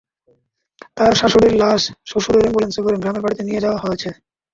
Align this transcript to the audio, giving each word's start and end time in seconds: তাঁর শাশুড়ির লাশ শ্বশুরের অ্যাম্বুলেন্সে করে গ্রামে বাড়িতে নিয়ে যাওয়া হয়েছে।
তাঁর 0.97 1.13
শাশুড়ির 1.15 1.55
লাশ 1.61 1.81
শ্বশুরের 2.09 2.43
অ্যাম্বুলেন্সে 2.43 2.81
করে 2.85 2.97
গ্রামে 3.01 3.23
বাড়িতে 3.23 3.43
নিয়ে 3.45 3.63
যাওয়া 3.65 3.81
হয়েছে। 3.83 4.09